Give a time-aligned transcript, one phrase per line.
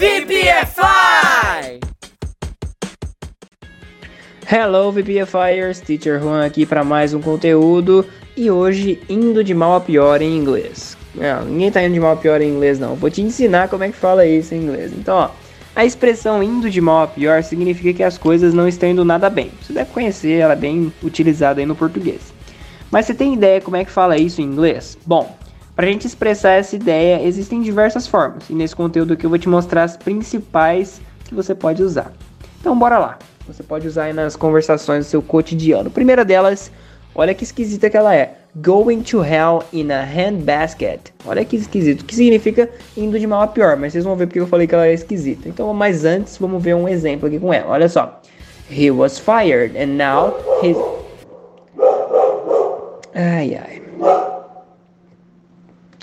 [0.00, 1.78] VPFI!
[4.50, 9.80] Hello VPFIers, Teacher Juan aqui para mais um conteúdo e hoje indo de mal a
[9.82, 10.96] pior em inglês.
[11.14, 13.84] Não, ninguém tá indo de mal a pior em inglês não, vou te ensinar como
[13.84, 14.90] é que fala isso em inglês.
[14.90, 15.30] Então ó,
[15.76, 19.28] a expressão indo de mal a pior significa que as coisas não estão indo nada
[19.28, 19.50] bem.
[19.60, 22.32] Você deve conhecer, ela é bem utilizada aí no português.
[22.90, 24.96] Mas você tem ideia como é que fala isso em inglês?
[25.04, 25.36] Bom,
[25.80, 29.38] para a gente expressar essa ideia, existem diversas formas, e nesse conteúdo aqui eu vou
[29.38, 32.12] te mostrar as principais que você pode usar.
[32.60, 33.18] Então bora lá!
[33.46, 35.88] Você pode usar nas conversações do seu cotidiano.
[35.88, 36.70] A primeira delas,
[37.14, 38.34] olha que esquisita que ela é.
[38.56, 41.14] Going to hell in a handbasket.
[41.24, 42.04] Olha que esquisito.
[42.04, 44.74] Que significa indo de mal a pior, mas vocês vão ver porque eu falei que
[44.74, 45.48] ela é esquisita.
[45.48, 47.70] Então, mas antes, vamos ver um exemplo aqui com ela.
[47.70, 48.20] Olha só.
[48.70, 50.76] He was fired and now he's...
[53.14, 54.29] Ai, ai.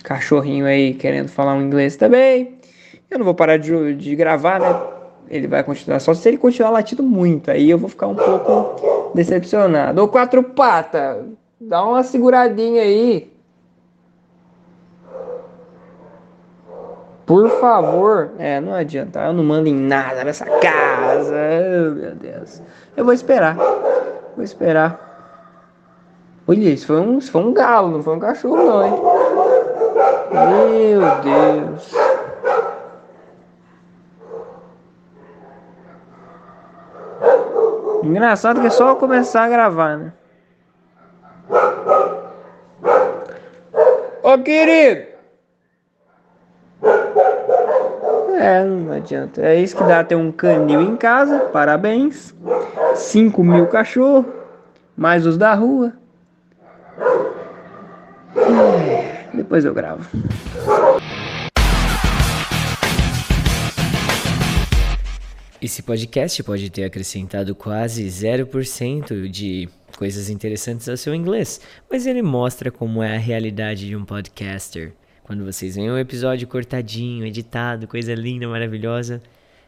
[0.08, 2.58] Cachorrinho aí querendo falar um inglês também.
[3.12, 4.82] Eu não vou parar de, de gravar, né?
[5.30, 6.00] Ele vai continuar.
[6.00, 7.52] Só se ele continuar latindo muito.
[7.52, 10.02] Aí eu vou ficar um pouco decepcionado.
[10.02, 11.26] Ô, quatro pata,
[11.60, 13.30] dá uma seguradinha aí.
[17.26, 18.32] Por favor.
[18.40, 19.20] É, não adianta.
[19.26, 21.36] Eu não mando em nada nessa casa.
[21.94, 22.62] Meu Deus.
[22.96, 23.58] Eu vou esperar.
[24.38, 25.06] Vou esperar.
[26.48, 29.17] Olha, isso foi um, foi um galo, não foi um cachorro, não, hein?
[30.32, 31.92] Meu Deus.
[38.04, 40.14] Engraçado que é só começar a gravar, né?
[44.24, 45.08] Ô querido!
[48.40, 49.42] É, não adianta.
[49.42, 51.40] É isso que dá ter um canil em casa.
[51.52, 52.36] Parabéns.
[52.96, 54.26] 5 mil cachorros.
[54.96, 55.94] Mais os da rua.
[59.38, 60.04] Depois eu gravo.
[65.62, 72.24] Esse podcast pode ter acrescentado quase 0% de coisas interessantes ao seu inglês, mas ele
[72.24, 74.94] mostra como é a realidade de um podcaster.
[75.24, 79.22] Quando vocês veem um episódio cortadinho, editado, coisa linda, maravilhosa,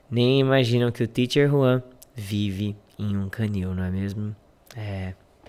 [0.10, 1.84] nem imaginam que o Teacher Juan
[2.16, 4.36] vive em um canil, não é mesmo?
[4.76, 5.14] É,